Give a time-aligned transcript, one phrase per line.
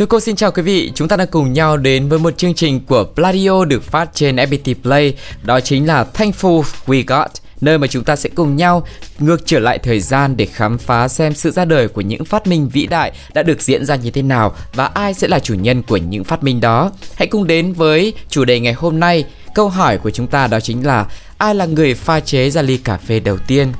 [0.00, 2.54] Thưa cô xin chào quý vị, chúng ta đang cùng nhau đến với một chương
[2.54, 7.78] trình của Pladio được phát trên FPT Play, đó chính là Thankful We Got nơi
[7.78, 8.86] mà chúng ta sẽ cùng nhau
[9.18, 12.46] ngược trở lại thời gian để khám phá xem sự ra đời của những phát
[12.46, 15.54] minh vĩ đại đã được diễn ra như thế nào và ai sẽ là chủ
[15.54, 16.90] nhân của những phát minh đó.
[17.14, 19.24] Hãy cùng đến với chủ đề ngày hôm nay.
[19.54, 21.06] Câu hỏi của chúng ta đó chính là
[21.38, 23.72] ai là người pha chế ra ly cà phê đầu tiên?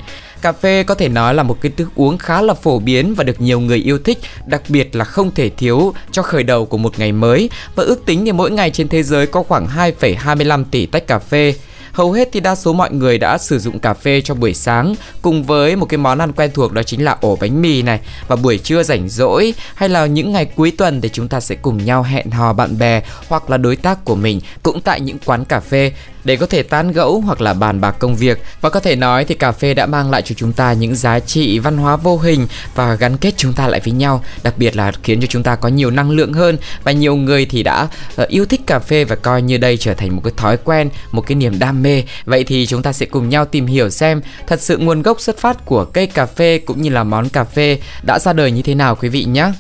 [0.42, 3.24] Cà phê có thể nói là một cái thức uống khá là phổ biến và
[3.24, 6.78] được nhiều người yêu thích, đặc biệt là không thể thiếu cho khởi đầu của
[6.78, 7.50] một ngày mới.
[7.74, 11.19] Và ước tính thì mỗi ngày trên thế giới có khoảng 2,25 tỷ tách cà
[11.19, 11.55] phê.
[11.92, 14.94] Hầu hết thì đa số mọi người đã sử dụng cà phê cho buổi sáng
[15.22, 18.00] cùng với một cái món ăn quen thuộc đó chính là ổ bánh mì này.
[18.28, 21.54] Và buổi trưa rảnh rỗi hay là những ngày cuối tuần thì chúng ta sẽ
[21.54, 25.19] cùng nhau hẹn hò bạn bè hoặc là đối tác của mình cũng tại những
[25.25, 25.92] quán cà phê
[26.24, 28.42] để có thể tán gẫu hoặc là bàn bạc công việc.
[28.60, 31.20] Và có thể nói thì cà phê đã mang lại cho chúng ta những giá
[31.20, 34.24] trị văn hóa vô hình và gắn kết chúng ta lại với nhau.
[34.42, 36.58] Đặc biệt là khiến cho chúng ta có nhiều năng lượng hơn.
[36.84, 37.88] Và nhiều người thì đã
[38.22, 40.88] uh, yêu thích cà phê và coi như đây trở thành một cái thói quen
[41.12, 42.02] một cái niềm đam mê.
[42.24, 45.38] Vậy thì chúng ta sẽ cùng nhau tìm hiểu xem thật sự nguồn gốc xuất
[45.38, 48.62] phát của cây cà phê cũng như là món cà phê đã ra đời như
[48.62, 49.52] thế nào quý vị nhé.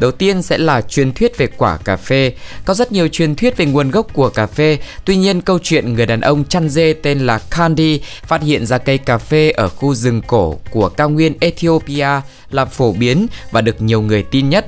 [0.00, 2.32] Đầu tiên sẽ là truyền thuyết về quả cà phê.
[2.64, 4.78] Có rất nhiều truyền thuyết về nguồn gốc của cà phê.
[5.04, 8.78] Tuy nhiên, câu chuyện người đàn ông chăn dê tên là Candy phát hiện ra
[8.78, 12.08] cây cà phê ở khu rừng cổ của cao nguyên Ethiopia
[12.50, 14.66] là phổ biến và được nhiều người tin nhất.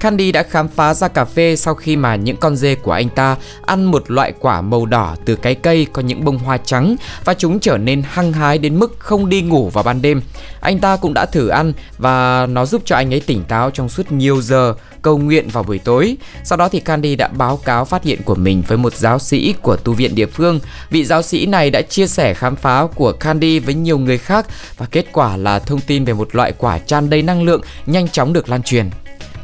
[0.00, 3.08] Candy đã khám phá ra cà phê sau khi mà những con dê của anh
[3.08, 3.36] ta
[3.66, 7.34] ăn một loại quả màu đỏ từ cái cây có những bông hoa trắng và
[7.34, 10.22] chúng trở nên hăng hái đến mức không đi ngủ vào ban đêm.
[10.60, 13.88] Anh ta cũng đã thử ăn và nó giúp cho anh ấy tỉnh táo trong
[13.88, 16.16] suốt nhiều giờ cầu nguyện vào buổi tối.
[16.44, 19.54] Sau đó thì Candy đã báo cáo phát hiện của mình với một giáo sĩ
[19.62, 20.60] của tu viện địa phương.
[20.90, 24.46] Vị giáo sĩ này đã chia sẻ khám phá của Candy với nhiều người khác
[24.76, 28.08] và kết quả là thông tin về một loại quả tràn đầy năng lượng, nhanh
[28.08, 28.90] chóng được lan truyền.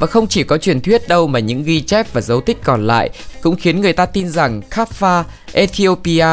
[0.04, 2.86] Và không chỉ có truyền thuyết đâu mà những ghi chép và dấu tích còn
[2.86, 3.10] lại
[3.42, 5.22] cũng khiến người ta tin rằng Kaffa,
[5.52, 6.26] Ethiopia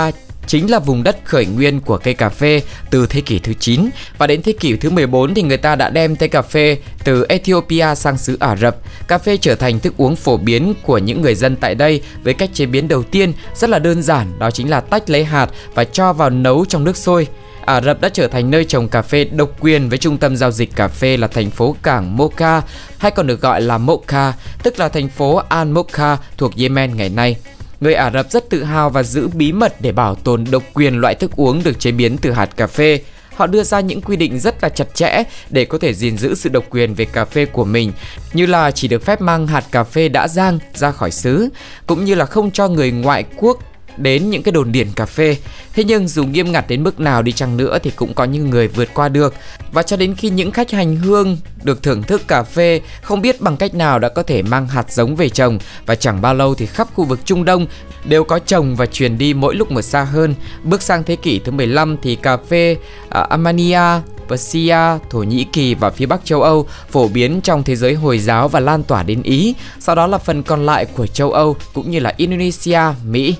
[0.47, 3.89] chính là vùng đất khởi nguyên của cây cà phê từ thế kỷ thứ 9
[4.17, 7.25] và đến thế kỷ thứ 14 thì người ta đã đem cây cà phê từ
[7.29, 8.75] Ethiopia sang xứ Ả Rập.
[9.07, 12.33] Cà phê trở thành thức uống phổ biến của những người dân tại đây với
[12.33, 15.49] cách chế biến đầu tiên rất là đơn giản đó chính là tách lấy hạt
[15.73, 17.27] và cho vào nấu trong nước sôi.
[17.65, 20.51] Ả Rập đã trở thành nơi trồng cà phê độc quyền với trung tâm giao
[20.51, 22.61] dịch cà phê là thành phố cảng Mocha
[22.97, 24.33] hay còn được gọi là Mokha,
[24.63, 27.37] tức là thành phố Al Mokha thuộc Yemen ngày nay.
[27.79, 30.97] Người Ả Rập rất tự hào và giữ bí mật để bảo tồn độc quyền
[30.97, 32.99] loại thức uống được chế biến từ hạt cà phê.
[33.35, 36.35] Họ đưa ra những quy định rất là chặt chẽ để có thể gìn giữ
[36.35, 37.91] sự độc quyền về cà phê của mình,
[38.33, 41.49] như là chỉ được phép mang hạt cà phê đã rang ra khỏi xứ,
[41.87, 43.59] cũng như là không cho người ngoại quốc
[43.97, 45.37] đến những cái đồn điền cà phê.
[45.73, 48.49] Thế nhưng dù nghiêm ngặt đến mức nào đi chăng nữa thì cũng có những
[48.49, 49.33] người vượt qua được.
[49.71, 53.41] Và cho đến khi những khách hành hương được thưởng thức cà phê không biết
[53.41, 56.55] bằng cách nào đã có thể mang hạt giống về trồng và chẳng bao lâu
[56.55, 57.67] thì khắp khu vực Trung Đông
[58.05, 60.35] đều có trồng và truyền đi mỗi lúc một xa hơn.
[60.63, 62.75] Bước sang thế kỷ thứ 15 thì cà phê
[63.07, 64.01] uh, Armenia
[64.31, 64.77] Persia,
[65.09, 68.47] Thổ Nhĩ Kỳ và phía Bắc châu Âu phổ biến trong thế giới Hồi giáo
[68.47, 71.91] và lan tỏa đến Ý, sau đó là phần còn lại của châu Âu cũng
[71.91, 73.35] như là Indonesia, Mỹ.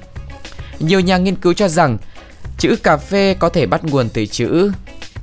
[0.82, 1.98] Nhiều nhà nghiên cứu cho rằng,
[2.58, 4.72] chữ cà phê có thể bắt nguồn từ chữ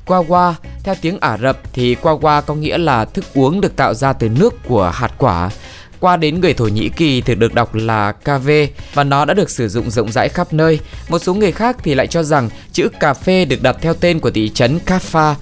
[0.06, 0.52] Qawa.
[0.82, 4.28] Theo tiếng Ả Rập thì Qawa có nghĩa là thức uống được tạo ra từ
[4.28, 5.50] nước của hạt quả.
[6.00, 8.50] Qua đến người Thổ Nhĩ Kỳ thì được đọc là KV
[8.94, 10.80] và nó đã được sử dụng rộng rãi khắp nơi.
[11.08, 14.20] Một số người khác thì lại cho rằng chữ cà phê được đặt theo tên
[14.20, 15.34] của thị trấn Kaffa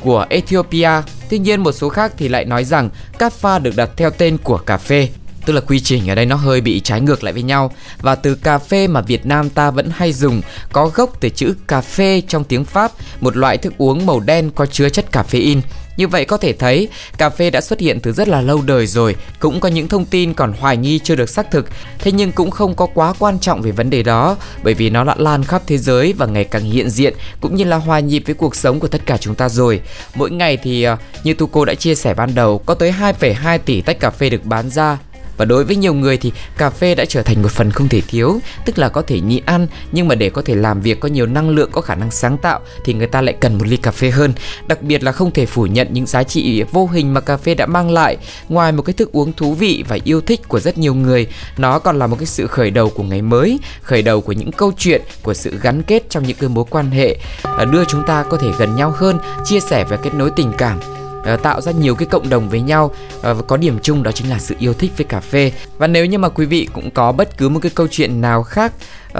[0.00, 0.90] của Ethiopia.
[1.28, 4.58] Tuy nhiên, một số khác thì lại nói rằng Kaffa được đặt theo tên của
[4.58, 5.08] cà phê
[5.46, 8.14] tức là quy trình ở đây nó hơi bị trái ngược lại với nhau và
[8.14, 10.42] từ cà phê mà Việt Nam ta vẫn hay dùng
[10.72, 14.50] có gốc từ chữ cà phê trong tiếng Pháp, một loại thức uống màu đen
[14.54, 15.60] có chứa chất caffeine.
[15.96, 18.86] Như vậy có thể thấy, cà phê đã xuất hiện từ rất là lâu đời
[18.86, 21.68] rồi, cũng có những thông tin còn hoài nghi chưa được xác thực,
[21.98, 25.04] thế nhưng cũng không có quá quan trọng về vấn đề đó, bởi vì nó
[25.04, 28.22] đã lan khắp thế giới và ngày càng hiện diện, cũng như là hòa nhịp
[28.26, 29.80] với cuộc sống của tất cả chúng ta rồi.
[30.14, 33.58] Mỗi ngày thì, ờ, như Tu cô đã chia sẻ ban đầu, có tới 2,2
[33.58, 34.98] tỷ tách cà phê được bán ra,
[35.42, 38.00] và đối với nhiều người thì cà phê đã trở thành một phần không thể
[38.00, 41.08] thiếu, tức là có thể nhịn ăn, nhưng mà để có thể làm việc, có
[41.08, 43.76] nhiều năng lượng, có khả năng sáng tạo thì người ta lại cần một ly
[43.76, 44.32] cà phê hơn.
[44.66, 47.54] Đặc biệt là không thể phủ nhận những giá trị vô hình mà cà phê
[47.54, 48.16] đã mang lại.
[48.48, 51.26] Ngoài một cái thức uống thú vị và yêu thích của rất nhiều người,
[51.58, 54.52] nó còn là một cái sự khởi đầu của ngày mới, khởi đầu của những
[54.52, 57.16] câu chuyện, của sự gắn kết trong những cái mối quan hệ.
[57.42, 60.52] Ờ, đưa chúng ta có thể gần nhau hơn, chia sẻ và kết nối tình
[60.58, 61.01] cảm.
[61.24, 62.94] Ờ, tạo ra nhiều cái cộng đồng với nhau.
[63.22, 65.52] Ờ, và có điểm chung đó chính là sự yêu thích với cà phê.
[65.78, 68.42] Và nếu như mà quý vị cũng có bất cứ một cái câu chuyện nào
[68.42, 68.72] khác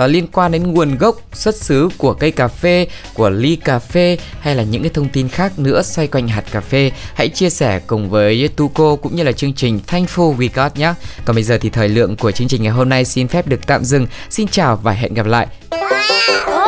[0.05, 3.79] uh, liên quan đến nguồn gốc xuất xứ của cây cà phê của ly cà
[3.79, 7.29] phê hay là những cái thông tin khác nữa xoay quanh hạt cà phê hãy
[7.29, 10.95] chia sẻ cùng với Tuco cũng như là chương trình Thankful We Got nhé.
[11.25, 13.67] Còn bây giờ thì thời lượng của chương trình ngày hôm nay xin phép được
[13.67, 14.07] tạm dừng.
[14.31, 15.47] Xin chào và hẹn gặp lại.
[15.71, 16.62] Wow.